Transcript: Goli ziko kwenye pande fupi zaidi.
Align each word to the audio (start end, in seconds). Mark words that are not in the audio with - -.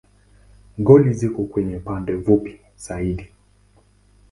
Goli 0.85 1.11
ziko 1.19 1.41
kwenye 1.51 1.77
pande 1.85 2.13
fupi 2.23 2.51
zaidi. 2.85 3.25